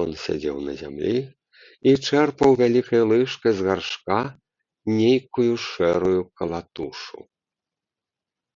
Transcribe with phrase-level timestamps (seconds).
[0.00, 1.12] Ён сядзеў на зямлі
[1.92, 4.18] і чэрпаў вялікай лыжкай з гаршка
[5.00, 7.18] нейкую шэрую калатушу.